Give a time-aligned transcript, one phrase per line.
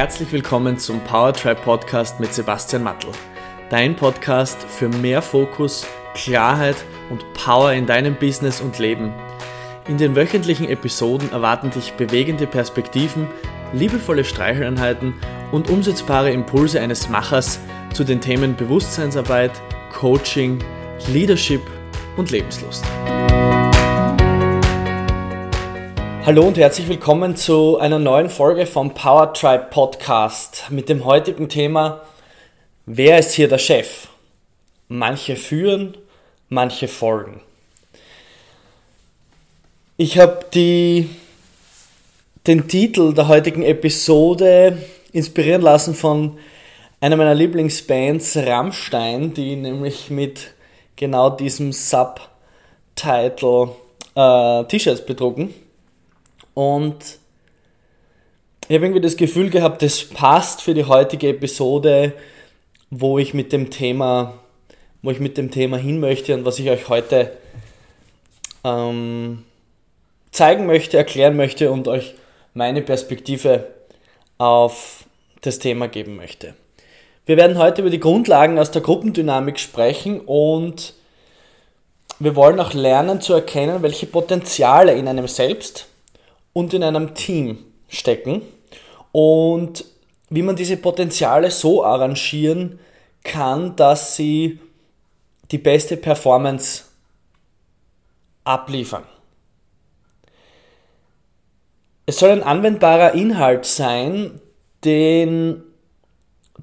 [0.00, 3.10] herzlich willkommen zum Powertribe Podcast mit Sebastian Mattel.
[3.68, 6.76] Dein Podcast für mehr Fokus, Klarheit
[7.10, 9.12] und Power in deinem Business und Leben.
[9.88, 13.26] In den wöchentlichen Episoden erwarten dich bewegende Perspektiven,
[13.74, 15.12] liebevolle Streicheleinheiten
[15.52, 17.60] und umsetzbare Impulse eines Machers
[17.92, 19.52] zu den Themen Bewusstseinsarbeit,
[19.92, 20.64] Coaching,
[21.08, 21.60] Leadership
[22.16, 22.86] und Lebenslust.
[26.26, 31.48] Hallo und herzlich willkommen zu einer neuen Folge vom Power Tribe Podcast mit dem heutigen
[31.48, 32.02] Thema
[32.84, 34.08] Wer ist hier der Chef?
[34.88, 35.96] Manche führen,
[36.50, 37.40] manche folgen.
[39.96, 41.08] Ich habe den
[42.68, 44.76] Titel der heutigen Episode
[45.12, 46.38] inspirieren lassen von
[47.00, 50.52] einer meiner Lieblingsbands Rammstein, die nämlich mit
[50.96, 53.70] genau diesem Subtitle
[54.14, 55.54] äh, T-Shirts bedrucken.
[56.54, 57.18] Und
[58.68, 62.12] ich habe irgendwie das Gefühl gehabt, das passt für die heutige Episode,
[62.90, 64.34] wo ich mit dem Thema,
[65.02, 67.36] wo ich mit dem Thema hin möchte und was ich euch heute
[68.64, 69.44] ähm,
[70.30, 72.14] zeigen möchte, erklären möchte und euch
[72.54, 73.66] meine Perspektive
[74.38, 75.04] auf
[75.40, 76.54] das Thema geben möchte.
[77.26, 80.94] Wir werden heute über die Grundlagen aus der Gruppendynamik sprechen und
[82.18, 85.89] wir wollen auch lernen zu erkennen, welche Potenziale in einem selbst
[86.60, 87.58] und in einem Team
[87.88, 88.42] stecken
[89.12, 89.84] und
[90.28, 92.78] wie man diese Potenziale so arrangieren
[93.24, 94.60] kann, dass sie
[95.50, 96.84] die beste Performance
[98.44, 99.02] abliefern.
[102.06, 104.40] Es soll ein anwendbarer Inhalt sein,
[104.84, 105.62] den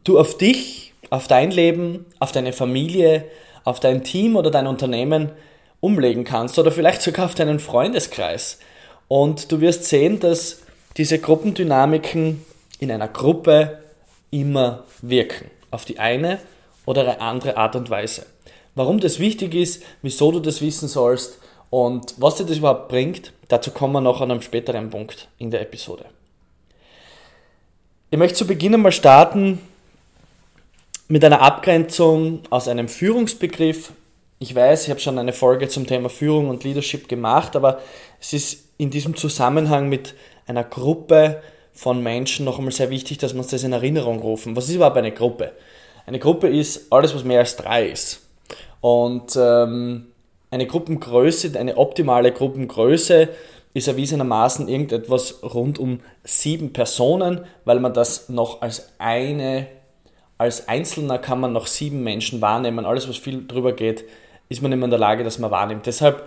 [0.03, 3.25] du auf dich, auf dein Leben, auf deine Familie,
[3.63, 5.31] auf dein Team oder dein Unternehmen
[5.79, 8.59] umlegen kannst oder vielleicht sogar auf deinen Freundeskreis.
[9.07, 10.61] Und du wirst sehen, dass
[10.97, 12.45] diese Gruppendynamiken
[12.79, 13.79] in einer Gruppe
[14.31, 15.49] immer wirken.
[15.71, 16.39] Auf die eine
[16.85, 18.25] oder andere Art und Weise.
[18.75, 21.39] Warum das wichtig ist, wieso du das wissen sollst
[21.69, 25.51] und was dir das überhaupt bringt, dazu kommen wir noch an einem späteren Punkt in
[25.51, 26.05] der Episode.
[28.09, 29.59] Ich möchte zu Beginn einmal starten
[31.07, 33.91] mit einer Abgrenzung aus einem Führungsbegriff.
[34.39, 37.81] Ich weiß, ich habe schon eine Folge zum Thema Führung und Leadership gemacht, aber
[38.21, 40.13] es ist in diesem Zusammenhang mit
[40.45, 41.41] einer Gruppe
[41.73, 44.55] von Menschen noch einmal sehr wichtig, dass wir uns das in Erinnerung rufen.
[44.55, 45.53] Was ist überhaupt eine Gruppe?
[46.05, 48.27] Eine Gruppe ist alles, was mehr als drei ist.
[48.79, 50.07] Und ähm,
[50.51, 53.29] eine Gruppengröße, eine optimale Gruppengröße
[53.73, 59.65] ist erwiesenermaßen irgendetwas rund um sieben Personen, weil man das noch als eine,
[60.37, 62.85] als Einzelner kann man noch sieben Menschen wahrnehmen.
[62.85, 64.05] Alles, was viel drüber geht,
[64.49, 65.85] ist man immer in der Lage, dass man wahrnimmt.
[65.85, 66.23] Deshalb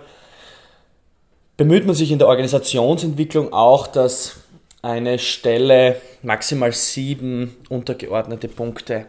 [1.57, 4.37] bemüht man sich in der Organisationsentwicklung auch, dass
[4.81, 9.05] eine Stelle maximal sieben untergeordnete Punkte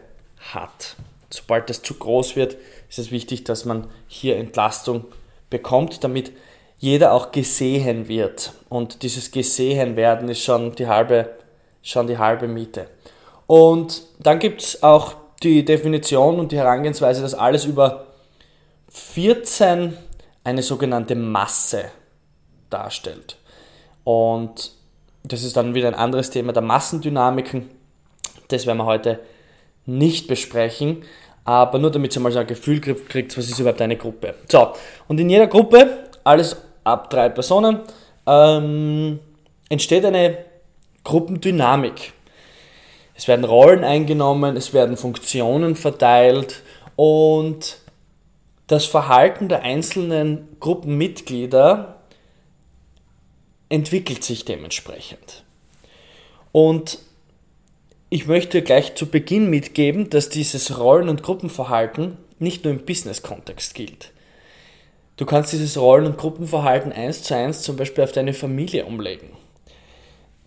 [0.53, 0.95] hat.
[1.29, 2.57] Sobald das zu groß wird,
[2.89, 5.05] ist es wichtig, dass man hier Entlastung
[5.49, 6.31] bekommt, damit
[6.77, 8.53] jeder auch gesehen wird.
[8.69, 11.29] Und dieses gesehen werden ist schon die halbe,
[11.81, 12.87] schon die halbe Miete.
[13.47, 18.12] Und dann gibt es auch die Definition und die Herangehensweise, dass alles über
[18.93, 19.97] 14
[20.43, 21.85] eine sogenannte Masse
[22.69, 23.37] darstellt.
[24.03, 24.71] Und
[25.23, 27.69] das ist dann wieder ein anderes Thema der Massendynamiken.
[28.49, 29.19] Das werden wir heute
[29.85, 31.03] nicht besprechen,
[31.43, 34.35] aber nur damit ihr mal so ein Gefühl kriegt, was ist überhaupt eine Gruppe.
[34.49, 34.73] So,
[35.07, 37.79] und in jeder Gruppe, alles ab drei Personen,
[38.25, 39.19] ähm,
[39.69, 40.37] entsteht eine
[41.03, 42.13] Gruppendynamik.
[43.15, 46.61] Es werden Rollen eingenommen, es werden Funktionen verteilt
[46.95, 47.77] und
[48.67, 52.01] das Verhalten der einzelnen Gruppenmitglieder
[53.69, 55.43] entwickelt sich dementsprechend.
[56.51, 56.99] Und
[58.09, 63.73] ich möchte gleich zu Beginn mitgeben, dass dieses Rollen- und Gruppenverhalten nicht nur im Business-Kontext
[63.73, 64.11] gilt.
[65.17, 69.29] Du kannst dieses Rollen- und Gruppenverhalten eins zu eins zum Beispiel auf deine Familie umlegen,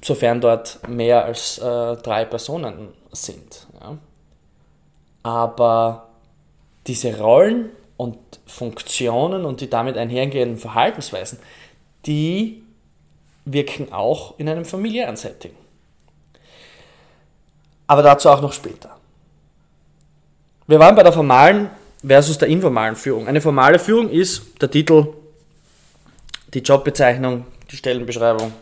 [0.02, 3.66] sofern dort mehr als äh, drei Personen sind.
[3.80, 3.98] Ja.
[5.22, 6.10] Aber
[6.86, 11.38] diese Rollen und Funktionen und die damit einhergehenden Verhaltensweisen,
[12.04, 12.62] die
[13.44, 15.52] wirken auch in einem familiären Setting.
[17.86, 18.96] Aber dazu auch noch später.
[20.66, 21.70] Wir waren bei der formalen
[22.04, 23.28] versus der informalen Führung.
[23.28, 25.08] Eine formale Führung ist der Titel,
[26.52, 28.52] die Jobbezeichnung, die Stellenbeschreibung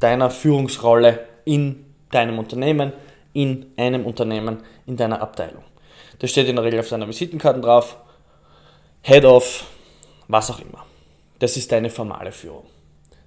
[0.00, 2.92] deiner Führungsrolle in deinem Unternehmen,
[3.32, 5.62] in einem Unternehmen, in deiner Abteilung.
[6.18, 7.96] Das steht in der Regel auf deiner Visitenkarte drauf.
[9.06, 9.64] Head of,
[10.26, 10.84] was auch immer.
[11.38, 12.64] Das ist deine formale Führung.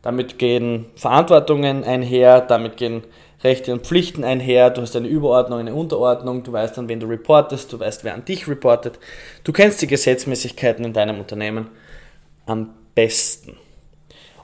[0.02, 3.04] Damit gehen Verantwortungen einher, damit gehen
[3.46, 7.08] Rechte und Pflichten einher, du hast eine Überordnung, eine Unterordnung, du weißt an wen du
[7.08, 9.00] reportest, du weißt, wer an dich reportet,
[9.46, 11.70] du kennst die Gesetzmäßigkeiten in deinem Unternehmen
[12.46, 13.56] am besten.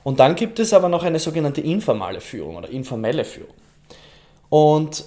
[0.03, 3.55] Und dann gibt es aber noch eine sogenannte informale Führung oder informelle Führung.
[4.47, 5.03] Und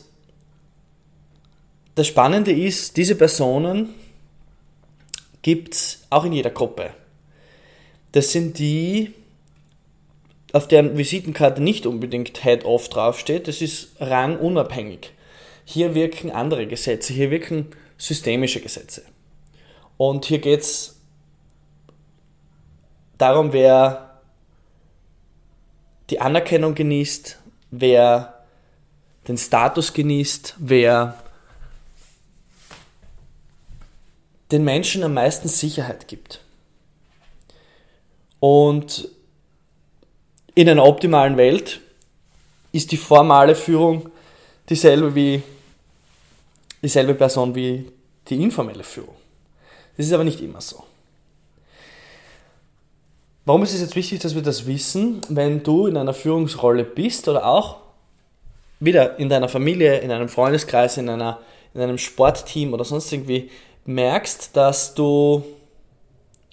[1.94, 3.94] das Spannende ist, diese Personen
[5.48, 6.90] gibt es auch in jeder Gruppe.
[8.12, 9.14] Das sind die,
[10.52, 15.10] auf deren Visitenkarte nicht unbedingt Head-Off draufsteht, das ist rangunabhängig.
[15.64, 19.04] Hier wirken andere Gesetze, hier wirken systemische Gesetze.
[19.96, 21.00] Und hier geht es
[23.16, 24.20] darum, wer
[26.10, 27.38] die Anerkennung genießt,
[27.70, 28.44] wer
[29.26, 31.18] den Status genießt, wer
[34.50, 36.40] den Menschen am meisten Sicherheit gibt.
[38.40, 39.08] Und
[40.54, 41.80] in einer optimalen Welt
[42.72, 44.10] ist die formale Führung
[44.68, 45.42] dieselbe wie
[46.82, 47.90] dieselbe Person wie
[48.28, 49.16] die informelle Führung.
[49.96, 50.84] Das ist aber nicht immer so.
[53.44, 57.28] Warum ist es jetzt wichtig, dass wir das wissen, wenn du in einer Führungsrolle bist
[57.28, 57.78] oder auch
[58.78, 61.40] wieder in deiner Familie, in einem Freundeskreis, in, einer,
[61.74, 63.50] in einem Sportteam oder sonst irgendwie
[63.88, 65.42] merkst, dass du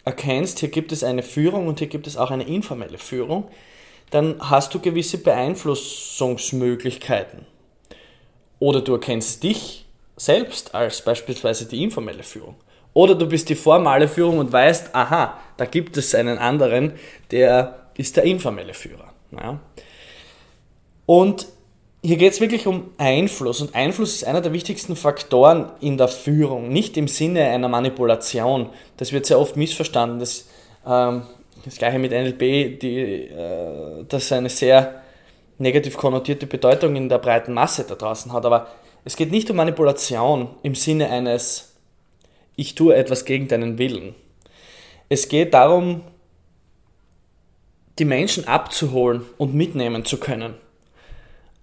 [0.06, 3.48] erkennst, hier gibt es eine Führung und hier gibt es auch eine informelle Führung,
[4.10, 7.46] dann hast du gewisse Beeinflussungsmöglichkeiten.
[8.60, 9.86] Oder du erkennst dich
[10.16, 12.56] selbst als beispielsweise die informelle Führung.
[12.94, 16.94] Oder du bist die formale Führung und weißt, aha, da gibt es einen anderen,
[17.32, 19.12] der ist der informelle Führer.
[19.32, 19.60] Ja.
[21.06, 21.48] Und
[22.06, 26.08] hier geht es wirklich um Einfluss und Einfluss ist einer der wichtigsten Faktoren in der
[26.08, 28.70] Führung, nicht im Sinne einer Manipulation.
[28.98, 30.20] Das wird sehr oft missverstanden.
[30.20, 30.48] Das,
[30.86, 31.24] ähm,
[31.64, 35.02] das gleiche mit NLP, die, äh, das eine sehr
[35.58, 38.46] negativ konnotierte Bedeutung in der breiten Masse da draußen hat.
[38.46, 38.68] Aber
[39.04, 41.74] es geht nicht um Manipulation im Sinne eines
[42.56, 44.14] Ich tue etwas gegen deinen Willen.
[45.10, 46.02] Es geht darum,
[47.98, 50.54] die Menschen abzuholen und mitnehmen zu können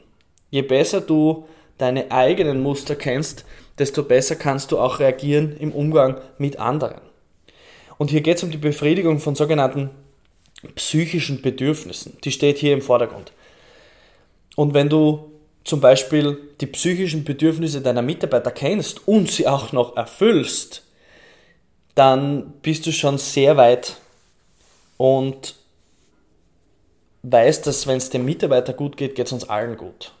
[0.51, 3.43] Je besser du deine eigenen Muster kennst,
[3.79, 7.01] desto besser kannst du auch reagieren im Umgang mit anderen.
[7.97, 9.89] Und hier geht es um die Befriedigung von sogenannten
[10.75, 12.17] psychischen Bedürfnissen.
[12.23, 13.31] Die steht hier im Vordergrund.
[14.55, 15.31] Und wenn du
[15.63, 20.83] zum Beispiel die psychischen Bedürfnisse deiner Mitarbeiter kennst und sie auch noch erfüllst,
[21.95, 23.97] dann bist du schon sehr weit
[24.97, 25.55] und
[27.23, 30.13] weißt, dass wenn es dem Mitarbeiter gut geht, geht es uns allen gut.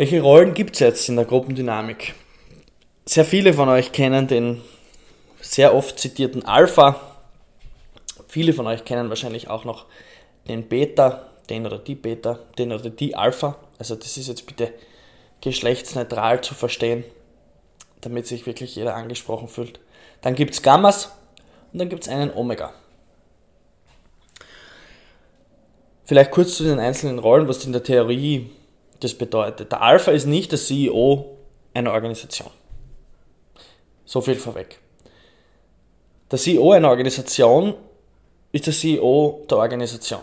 [0.00, 2.14] Welche Rollen gibt es jetzt in der Gruppendynamik?
[3.04, 4.62] Sehr viele von euch kennen den
[5.42, 6.98] sehr oft zitierten Alpha.
[8.26, 9.84] Viele von euch kennen wahrscheinlich auch noch
[10.48, 13.58] den Beta, den oder die Beta, den oder die Alpha.
[13.78, 14.72] Also das ist jetzt bitte
[15.42, 17.04] geschlechtsneutral zu verstehen,
[18.00, 19.80] damit sich wirklich jeder angesprochen fühlt.
[20.22, 21.10] Dann gibt es Gammas
[21.74, 22.72] und dann gibt es einen Omega.
[26.06, 28.48] Vielleicht kurz zu den einzelnen Rollen, was in der Theorie
[29.00, 31.36] das bedeutet, der Alpha ist nicht der CEO
[31.74, 32.50] einer Organisation.
[34.04, 34.78] So viel vorweg.
[36.30, 37.74] Der CEO einer Organisation
[38.52, 40.22] ist der CEO der Organisation.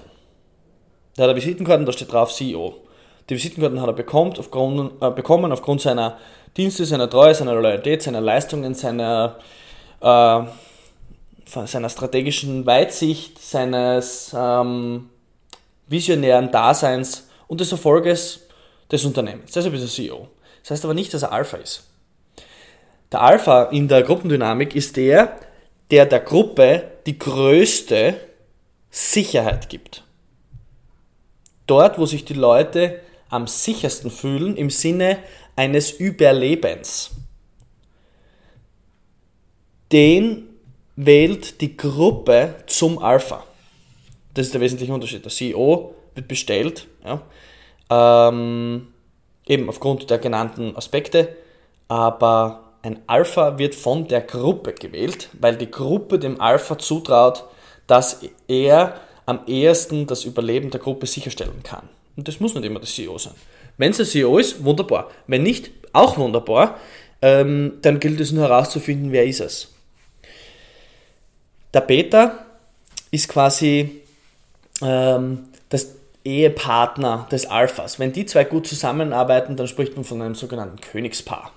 [1.17, 2.75] Der hat eine Visitenkarte, da steht drauf CEO.
[3.29, 6.17] Die Visitenkarten hat er bekommen aufgrund, äh, bekommen aufgrund seiner
[6.55, 9.37] Dienste, seiner Treue, seiner Loyalität, seiner Leistungen, seiner,
[9.99, 10.43] äh,
[11.45, 15.09] seiner strategischen Weitsicht, seines ähm,
[15.87, 18.46] visionären Daseins und des Erfolges
[18.91, 19.51] des Unternehmens.
[19.51, 20.27] Deshalb ist er CEO.
[20.61, 21.83] Das heißt aber nicht, dass er Alpha ist.
[23.11, 25.37] Der Alpha in der Gruppendynamik ist der,
[25.91, 28.19] der der Gruppe die größte
[28.91, 30.03] Sicherheit gibt.
[31.65, 35.19] Dort, wo sich die Leute am sichersten fühlen im Sinne
[35.55, 37.11] eines Überlebens.
[39.91, 40.43] Den
[40.95, 43.45] wählt die Gruppe zum Alpha.
[44.33, 45.23] Das ist der wesentliche Unterschied.
[45.23, 47.21] Der CEO wird bestellt, ja,
[47.89, 48.87] ähm,
[49.45, 51.29] eben aufgrund der genannten Aspekte,
[51.87, 57.45] aber ein Alpha wird von der Gruppe gewählt, weil die Gruppe dem Alpha zutraut,
[57.87, 61.89] dass er am ehesten das Überleben der Gruppe sicherstellen kann.
[62.15, 63.33] Und das muss nicht immer der CEO sein.
[63.77, 65.11] Wenn es der CEO ist, wunderbar.
[65.27, 66.79] Wenn nicht, auch wunderbar.
[67.21, 69.69] Ähm, dann gilt es nur herauszufinden, wer ist es.
[71.73, 72.45] Der Beta
[73.11, 74.01] ist quasi
[74.81, 75.96] ähm, das
[76.27, 77.99] Ehepartner des Alphas.
[77.99, 81.51] Wenn die zwei gut zusammenarbeiten, dann spricht man von einem sogenannten Königspaar.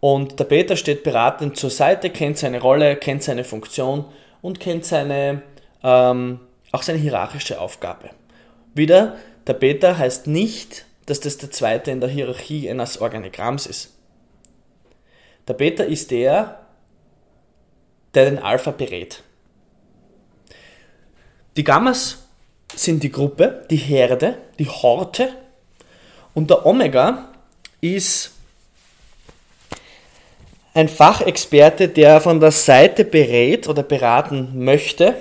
[0.00, 4.06] Und der Beta steht beratend zur Seite, kennt seine Rolle, kennt seine Funktion
[4.40, 5.42] und kennt seine,
[5.82, 6.40] ähm,
[6.72, 8.10] auch seine hierarchische Aufgabe.
[8.74, 13.94] Wieder, der Beta heißt nicht, dass das der zweite in der Hierarchie eines Organigramms ist.
[15.46, 16.60] Der Beta ist der,
[18.14, 19.22] der den Alpha berät.
[21.56, 22.27] Die Gammas
[22.74, 25.30] sind die Gruppe, die Herde, die Horte
[26.34, 27.28] und der Omega
[27.80, 28.32] ist
[30.74, 35.16] ein Fachexperte, der von der Seite berät oder beraten möchte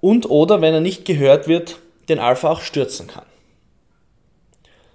[0.00, 3.24] und oder, wenn er nicht gehört wird, den Alpha auch stürzen kann.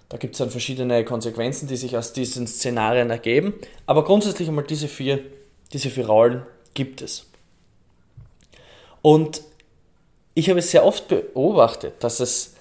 [0.10, 3.54] Da gibt es dann verschiedene Konsequenzen, die sich aus diesen Szenarien ergeben,
[3.86, 5.20] aber grundsätzlich einmal diese vier,
[5.74, 7.25] diese vier Rollen gibt es.
[9.02, 9.42] Und
[10.34, 12.56] ich habe es sehr oft beobachtet, dass es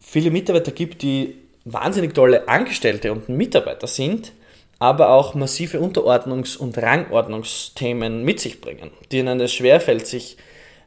[0.00, 4.32] viele Mitarbeiter gibt, die wahnsinnig tolle Angestellte und Mitarbeiter sind,
[4.78, 10.36] aber auch massive Unterordnungs- und Rangordnungsthemen mit sich bringen, denen es schwerfällt, sich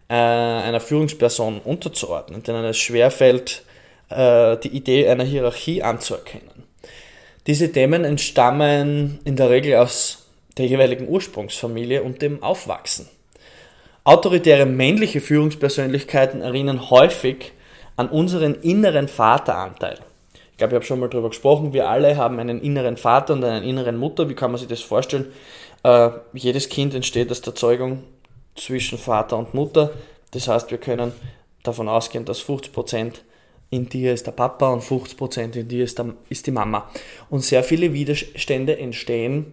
[0.10, 3.64] äh, einer Führungsperson unterzuordnen, denen es schwerfällt,
[4.10, 6.64] äh, die Idee einer Hierarchie anzuerkennen.
[7.48, 10.26] Diese Themen entstammen in der Regel aus
[10.58, 13.08] der jeweiligen Ursprungsfamilie und dem Aufwachsen.
[14.08, 17.54] Autoritäre männliche Führungspersönlichkeiten erinnern häufig
[17.96, 19.98] an unseren inneren Vateranteil.
[20.52, 23.44] Ich glaube, ich habe schon mal darüber gesprochen, wir alle haben einen inneren Vater und
[23.44, 24.30] eine inneren Mutter.
[24.30, 25.34] Wie kann man sich das vorstellen?
[25.82, 28.04] Äh, jedes Kind entsteht aus der Zeugung
[28.54, 29.92] zwischen Vater und Mutter.
[30.30, 31.12] Das heißt, wir können
[31.64, 33.14] davon ausgehen, dass 50%
[33.72, 36.92] in dir ist der Papa und 50% in dir ist, der, ist die Mama.
[37.32, 39.52] Und sehr viele Widerstände entstehen,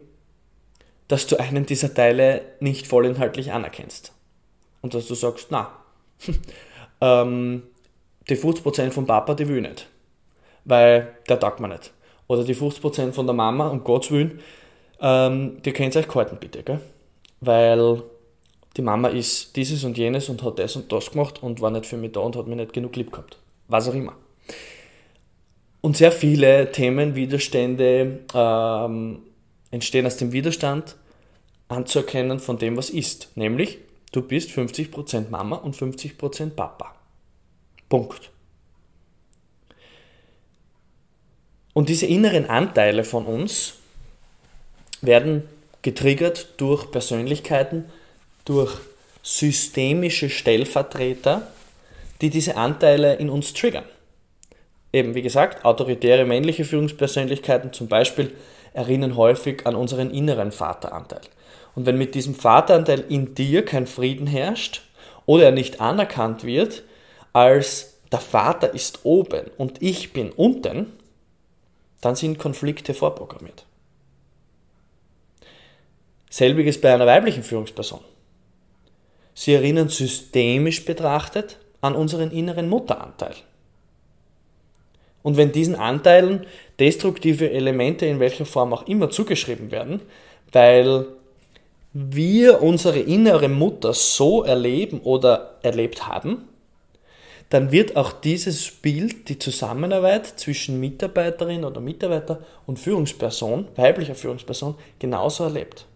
[1.09, 4.12] dass du einen dieser Teile nicht vollinhaltlich anerkennst
[4.83, 5.71] und dass du sagst, na,
[7.01, 7.63] ähm,
[8.29, 9.89] die 50% vom Papa, die will ich nicht,
[10.65, 11.93] weil der taugt mir nicht.
[12.29, 14.41] Oder die 50% von der Mama, um Gottes Willen,
[15.01, 16.81] ähm, die könnt ihr euch kalten bitte, gell?
[17.41, 18.03] weil
[18.77, 21.87] die Mama ist dieses und jenes und hat das und das gemacht und war nicht
[21.87, 23.37] für mich da und hat mir nicht genug lieb gehabt.
[23.69, 24.15] Was auch immer.
[25.81, 29.19] Und sehr viele Themen, Widerstände ähm,
[29.73, 30.97] entstehen aus dem Widerstand
[31.69, 33.37] anzuerkennen von dem, was ist.
[33.37, 33.79] Nämlich,
[34.13, 36.95] Du bist 50% Mama und 50% Papa.
[37.89, 38.31] Punkt.
[41.73, 43.75] Und diese inneren Anteile von uns
[45.01, 45.49] werden
[45.81, 47.87] getriggert durch Persönlichkeiten,
[48.45, 48.79] durch
[49.23, 51.49] systemische Stellvertreter,
[52.21, 53.85] die diese Anteile in uns triggern.
[54.93, 58.33] Eben wie gesagt, autoritäre männliche Führungspersönlichkeiten zum Beispiel
[58.75, 61.23] erinnern häufig an unseren inneren Vateranteil.
[61.75, 64.83] Und wenn mit diesem Vateranteil in dir kein Frieden herrscht
[65.27, 66.83] oder er nicht anerkannt wird,
[67.33, 70.87] als der Vater ist oben und ich bin unten,
[72.03, 73.65] dann sind Konflikte vorprogrammiert.
[76.29, 78.01] Selbiges bei einer weiblichen Führungsperson.
[79.35, 83.35] Sie erinnern systemisch betrachtet an unseren inneren Mutteranteil.
[85.23, 86.47] Und wenn diesen Anteilen
[86.79, 90.03] destruktive Elemente in welcher Form auch immer zugeschrieben werden,
[90.51, 91.07] weil
[91.93, 96.49] wir unsere innere Mutter so erleben oder erlebt haben,
[97.51, 104.75] dann wird auch dieses Bild, die Zusammenarbeit zwischen Mitarbeiterin oder Mitarbeiter und Führungsperson, weiblicher Führungsperson,
[104.99, 105.87] genauso erlebt.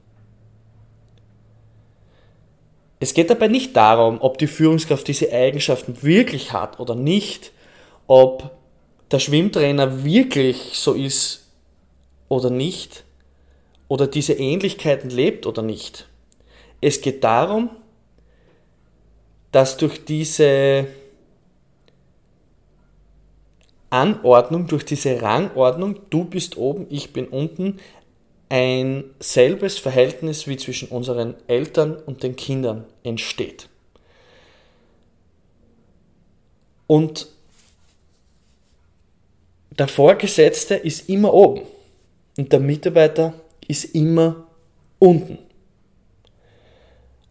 [3.00, 7.52] Es geht dabei nicht darum, ob die Führungskraft diese Eigenschaften wirklich hat oder nicht,
[8.06, 8.50] ob
[9.10, 11.46] der Schwimmtrainer wirklich so ist
[12.28, 13.05] oder nicht,
[13.88, 16.09] oder diese Ähnlichkeiten lebt oder nicht.
[16.81, 17.71] Es geht darum,
[19.52, 20.87] dass durch diese
[23.90, 27.78] Anordnung, durch diese Rangordnung, du bist oben, ich bin unten,
[28.49, 33.69] ein selbes Verhältnis wie zwischen unseren Eltern und den Kindern entsteht.
[36.87, 37.28] Und
[39.71, 41.62] der Vorgesetzte ist immer oben
[42.38, 43.35] und der Mitarbeiter
[43.68, 44.46] ist immer
[44.99, 45.38] unten.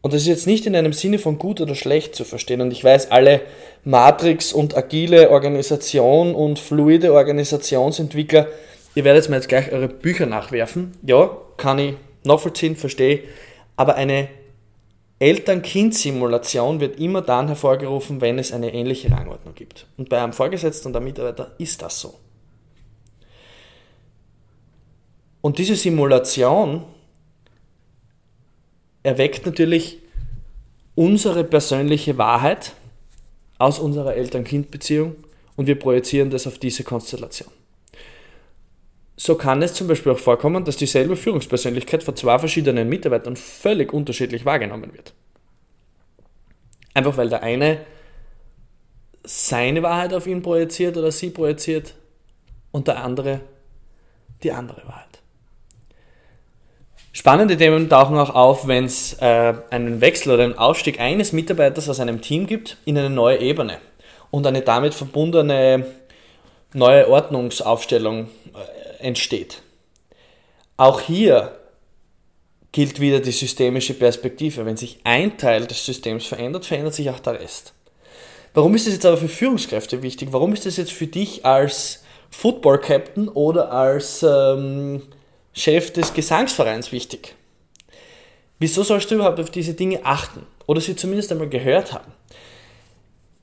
[0.05, 2.61] Und das ist jetzt nicht in einem Sinne von gut oder schlecht zu verstehen.
[2.61, 3.41] Und ich weiß, alle
[3.83, 8.47] Matrix- und agile Organisation und fluide Organisationsentwickler,
[8.93, 10.91] ihr werdet mir jetzt gleich eure Bücher nachwerfen.
[11.01, 13.23] Ja, kann ich nachvollziehen, verstehe.
[13.77, 14.27] Aber eine
[15.17, 19.87] Eltern-Kind-Simulation wird immer dann hervorgerufen, wenn es eine ähnliche Rangordnung gibt.
[19.97, 22.13] Und bei einem Vorgesetzten und einem Mitarbeiter ist das so.
[25.45, 26.83] Und diese Simulation
[29.03, 29.99] erweckt natürlich
[30.95, 32.73] unsere persönliche Wahrheit
[33.59, 35.15] aus unserer Eltern-Kind-Beziehung
[35.55, 37.51] und wir projizieren das auf diese Konstellation.
[39.17, 43.93] So kann es zum Beispiel auch vorkommen, dass dieselbe Führungspersönlichkeit von zwei verschiedenen Mitarbeitern völlig
[43.93, 45.13] unterschiedlich wahrgenommen wird.
[46.95, 47.85] Einfach weil der eine
[49.23, 51.93] seine Wahrheit auf ihn projiziert oder sie projiziert
[52.71, 53.41] und der andere
[54.41, 55.14] die andere Wahrheit.
[57.17, 61.87] Spannende Themen tauchen auch auf, wenn es äh, einen Wechsel oder einen Aufstieg eines Mitarbeiters
[61.87, 63.77] aus einem Team gibt in eine neue Ebene
[64.31, 65.85] und eine damit verbundene
[66.73, 69.61] neue Ordnungsaufstellung äh, entsteht.
[70.75, 71.57] Auch hier
[72.73, 74.65] gilt wieder die systemische Perspektive.
[74.65, 77.71] Wenn sich ein Teil des Systems verändert, verändert sich auch der Rest.
[78.53, 80.33] Warum ist das jetzt aber für Führungskräfte wichtig?
[80.33, 85.03] Warum ist das jetzt für dich als Football Captain oder als ähm,
[85.57, 87.33] Chef des Gesangsvereins wichtig.
[88.59, 92.11] Wieso sollst du überhaupt auf diese Dinge achten oder sie zumindest einmal gehört haben?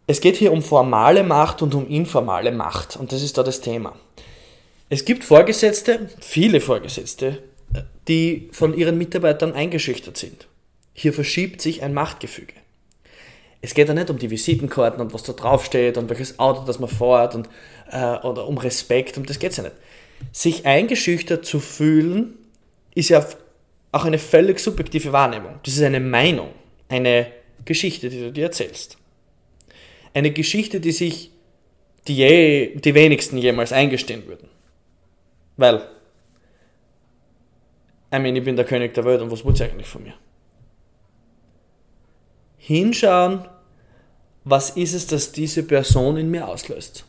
[0.07, 3.63] Es geht hier um formale Macht und um informale Macht und das ist da das
[3.63, 3.97] Thema.
[4.91, 7.43] Es gibt Vorgesetzte, viele Vorgesetzte,
[8.09, 10.49] die von ihren Mitarbeitern eingeschüchtert sind.
[10.93, 12.53] Hier verschiebt sich ein Machtgefüge.
[13.63, 16.79] Es geht ja nicht um die Visitenkarten und was da draufsteht und welches Auto das
[16.79, 17.49] man fährt und,
[17.91, 19.77] äh, oder um Respekt, um das geht es ja nicht
[20.31, 22.35] sich eingeschüchtert zu fühlen,
[22.95, 23.27] ist ja
[23.91, 25.59] auch eine völlig subjektive Wahrnehmung.
[25.65, 26.51] Das ist eine Meinung,
[26.89, 27.27] eine
[27.65, 28.97] Geschichte, die du dir erzählst.
[30.15, 31.31] Eine Geschichte, die sich
[32.09, 34.49] die, je, die wenigsten jemals eingestehen würden.
[35.57, 35.77] Weil,
[38.11, 40.15] ich meine, ich bin der König der Welt und was wollt ihr eigentlich von mir?
[42.59, 43.49] Hinschauen,
[44.45, 47.05] was ist es, das diese Person in mir auslöst?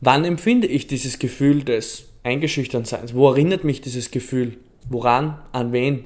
[0.00, 3.12] Wann empfinde ich dieses Gefühl des Eingeschüchternseins?
[3.14, 4.56] Wo erinnert mich dieses Gefühl?
[4.88, 5.38] Woran?
[5.52, 6.04] An wen?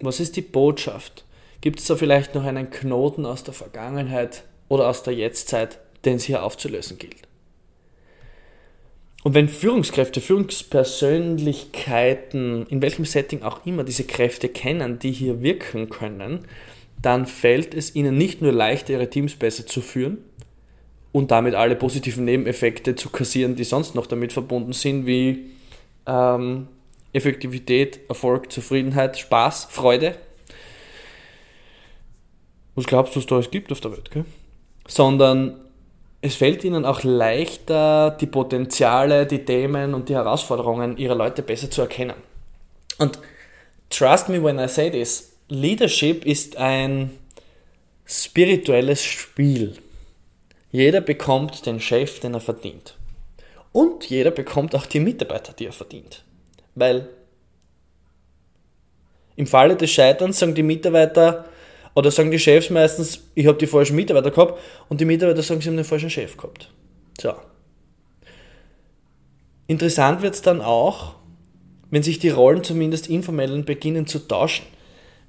[0.00, 1.24] Was ist die Botschaft?
[1.60, 6.16] Gibt es da vielleicht noch einen Knoten aus der Vergangenheit oder aus der Jetztzeit, den
[6.16, 7.28] es hier aufzulösen gilt?
[9.22, 15.88] Und wenn Führungskräfte, Führungspersönlichkeiten, in welchem Setting auch immer diese Kräfte kennen, die hier wirken
[15.88, 16.48] können,
[17.00, 20.18] dann fällt es ihnen nicht nur leichter, ihre Teams besser zu führen,
[21.14, 25.52] und damit alle positiven Nebeneffekte zu kassieren, die sonst noch damit verbunden sind, wie
[26.06, 26.66] ähm,
[27.12, 30.16] Effektivität, Erfolg, Zufriedenheit, Spaß, Freude.
[32.74, 34.10] Was glaubst du, was es da alles gibt auf der Welt?
[34.10, 34.24] Gell?
[34.88, 35.60] Sondern
[36.20, 41.70] es fällt ihnen auch leichter, die Potenziale, die Themen und die Herausforderungen ihrer Leute besser
[41.70, 42.16] zu erkennen.
[42.98, 43.20] Und
[43.88, 47.10] trust me when I say this, Leadership ist ein
[48.04, 49.78] spirituelles Spiel.
[50.74, 52.96] Jeder bekommt den Chef, den er verdient.
[53.70, 56.24] Und jeder bekommt auch die Mitarbeiter, die er verdient.
[56.74, 57.08] Weil
[59.36, 61.44] im Falle des Scheiterns sagen die Mitarbeiter
[61.94, 64.58] oder sagen die Chefs meistens, ich habe die falschen Mitarbeiter gehabt
[64.88, 66.68] und die Mitarbeiter sagen, sie haben den falschen Chef gehabt.
[67.20, 67.34] So.
[69.68, 71.14] Interessant wird es dann auch,
[71.92, 74.66] wenn sich die Rollen zumindest informell beginnen zu tauschen.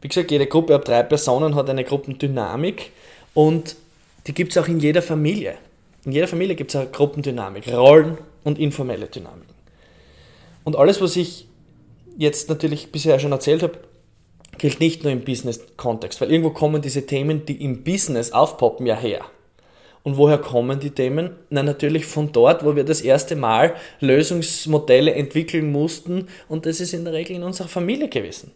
[0.01, 2.93] Wie gesagt, jede Gruppe ab drei Personen hat eine Gruppendynamik
[3.35, 3.75] und
[4.27, 5.55] die gibt es auch in jeder Familie.
[6.05, 9.55] In jeder Familie gibt es eine Gruppendynamik, Rollen und informelle Dynamiken.
[10.63, 11.47] Und alles, was ich
[12.17, 13.79] jetzt natürlich bisher schon erzählt habe,
[14.57, 18.95] gilt nicht nur im Business-Kontext, weil irgendwo kommen diese Themen, die im Business aufpoppen, ja
[18.95, 19.25] her.
[20.03, 21.31] Und woher kommen die Themen?
[21.49, 26.93] Na, natürlich von dort, wo wir das erste Mal Lösungsmodelle entwickeln mussten und das ist
[26.93, 28.51] in der Regel in unserer Familie gewesen.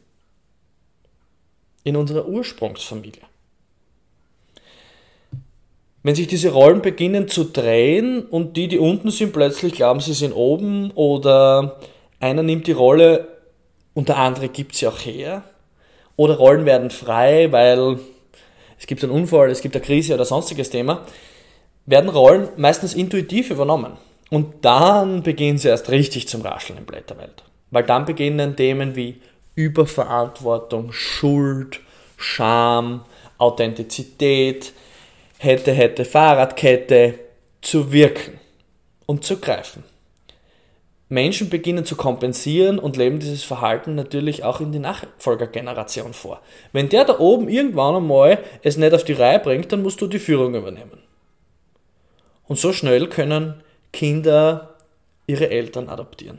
[1.84, 3.24] In unserer Ursprungsfamilie.
[6.02, 10.14] Wenn sich diese Rollen beginnen zu drehen und die, die unten sind, plötzlich glauben, sie
[10.14, 11.78] sind oben oder
[12.20, 13.28] einer nimmt die Rolle
[13.94, 15.44] und der andere gibt sie auch her
[16.16, 18.00] oder Rollen werden frei, weil
[18.78, 21.06] es gibt einen Unfall, es gibt eine Krise oder sonstiges Thema,
[21.86, 23.94] werden Rollen meistens intuitiv übernommen.
[24.30, 27.44] Und dann beginnen sie erst richtig zum Rascheln im Blätterwelt.
[27.72, 29.22] Weil dann beginnen Themen wie
[29.56, 31.82] Überverantwortung, Schuld,
[32.16, 33.06] Scham,
[33.38, 34.74] Authentizität,
[35.40, 37.16] hätte, hätte, Fahrradkette
[37.62, 38.40] zu wirken
[39.06, 39.84] und zu greifen.
[41.08, 46.42] Menschen beginnen zu kompensieren und leben dieses Verhalten natürlich auch in die Nachfolgergeneration vor.
[46.72, 50.08] Wenn der da oben irgendwann einmal es nicht auf die Reihe bringt, dann musst du
[50.08, 51.00] die Führung übernehmen.
[52.48, 54.76] Und so schnell können Kinder
[55.26, 56.38] ihre Eltern adoptieren.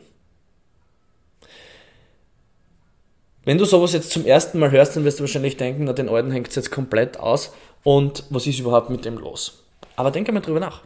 [3.44, 6.08] Wenn du sowas jetzt zum ersten Mal hörst, dann wirst du wahrscheinlich denken, na den
[6.08, 9.64] Alten hängt es jetzt komplett aus und was ist überhaupt mit dem los?
[9.96, 10.82] Aber denke mal drüber nach.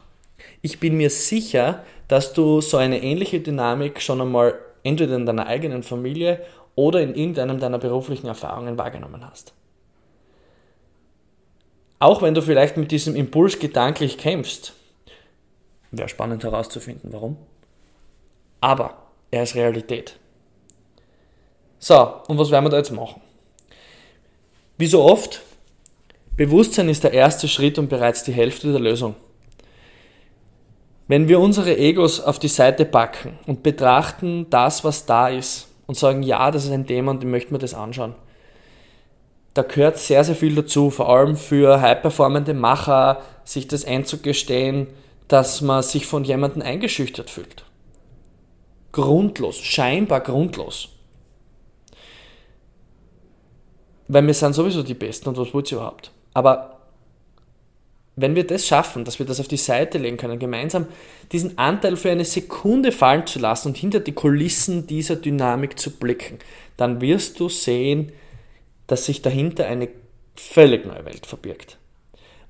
[0.63, 5.47] Ich bin mir sicher, dass du so eine ähnliche Dynamik schon einmal entweder in deiner
[5.47, 6.41] eigenen Familie
[6.77, 9.53] oder in irgendeinem deiner beruflichen Erfahrungen wahrgenommen hast.
[11.99, 14.75] Auch wenn du vielleicht mit diesem Impuls gedanklich kämpfst,
[15.91, 17.37] wäre spannend herauszufinden, warum.
[18.61, 18.99] Aber
[19.31, 20.19] er ist Realität.
[21.85, 23.21] So, und was werden wir da jetzt machen?
[24.79, 25.43] Wie so oft,
[26.35, 29.17] Bewusstsein ist der erste Schritt und bereits die Hälfte der Lösung.
[31.09, 35.99] Wenn wir unsere Egos auf die Seite packen und betrachten das, was da ist und
[35.99, 38.15] sagen, ja, das ist ein Thema und ich möchte mir das anschauen,
[39.53, 44.87] da gehört sehr, sehr viel dazu, vor allem für high-performende Macher, sich das einzugestehen,
[45.29, 47.67] dass man sich von jemandem eingeschüchtert fühlt.
[48.91, 50.94] Grundlos, scheinbar grundlos.
[54.09, 56.11] Weil wir sind sowieso die Besten und was wollt ihr überhaupt?
[56.35, 56.75] Aber
[58.17, 60.87] wenn wir das schaffen, dass wir das auf die Seite legen können, gemeinsam
[61.33, 65.91] diesen Anteil für eine Sekunde fallen zu lassen und hinter die Kulissen dieser Dynamik zu
[65.91, 66.39] blicken,
[66.77, 68.13] dann wirst du sehen,
[68.87, 69.89] dass sich dahinter eine
[70.37, 71.79] völlig neue Welt verbirgt.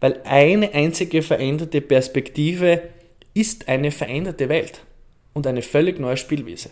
[0.00, 2.82] Weil eine einzige veränderte Perspektive
[3.32, 4.82] ist eine veränderte Welt
[5.32, 6.70] und eine völlig neue Spielwiese.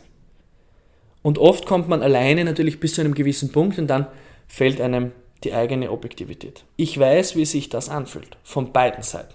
[1.23, 4.07] Und oft kommt man alleine natürlich bis zu einem gewissen Punkt und dann
[4.53, 5.12] fällt einem
[5.45, 6.65] die eigene Objektivität.
[6.77, 9.33] Ich weiß, wie sich das anfühlt, von beiden Seiten.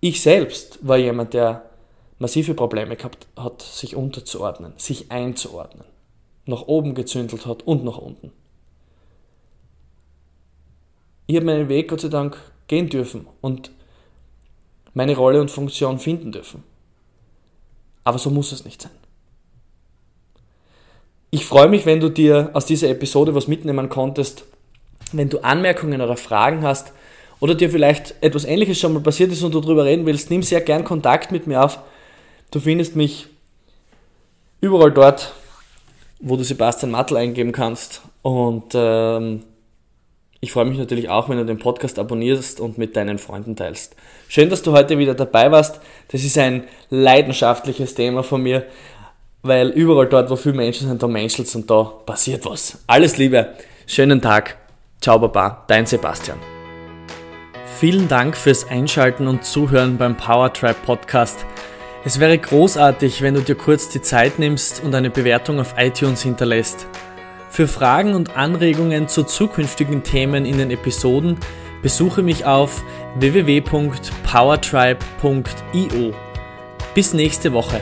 [0.00, 1.70] Ich selbst war jemand, der
[2.18, 5.86] massive Probleme gehabt hat, sich unterzuordnen, sich einzuordnen,
[6.44, 8.30] nach oben gezündelt hat und nach unten.
[11.26, 12.36] Ich habe meinen Weg Gott sei Dank
[12.68, 13.70] gehen dürfen und
[14.92, 16.62] meine Rolle und Funktion finden dürfen.
[18.04, 19.05] Aber so muss es nicht sein.
[21.36, 24.44] Ich freue mich, wenn du dir aus dieser Episode was mitnehmen konntest.
[25.12, 26.94] Wenn du Anmerkungen oder Fragen hast
[27.40, 30.42] oder dir vielleicht etwas Ähnliches schon mal passiert ist und du darüber reden willst, nimm
[30.42, 31.78] sehr gern Kontakt mit mir auf.
[32.50, 33.26] Du findest mich
[34.62, 35.34] überall dort,
[36.20, 38.00] wo du Sebastian Mattel eingeben kannst.
[38.22, 39.42] Und ähm,
[40.40, 43.94] ich freue mich natürlich auch, wenn du den Podcast abonnierst und mit deinen Freunden teilst.
[44.28, 45.80] Schön, dass du heute wieder dabei warst.
[46.08, 48.64] Das ist ein leidenschaftliches Thema von mir
[49.42, 52.78] weil überall dort, wo viele Menschen sind, da menschelt und da passiert was.
[52.86, 53.54] Alles Liebe,
[53.86, 54.56] schönen Tag,
[55.00, 56.38] ciao Baba, dein Sebastian.
[57.78, 61.44] Vielen Dank fürs Einschalten und Zuhören beim Powertribe Podcast.
[62.06, 66.22] Es wäre großartig, wenn du dir kurz die Zeit nimmst und eine Bewertung auf iTunes
[66.22, 66.86] hinterlässt.
[67.50, 71.36] Für Fragen und Anregungen zu zukünftigen Themen in den Episoden
[71.82, 72.84] besuche mich auf
[73.16, 76.14] www.powertribe.io.
[76.94, 77.80] Bis nächste Woche.